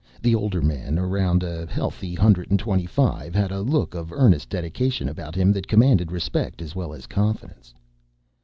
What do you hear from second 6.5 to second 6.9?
as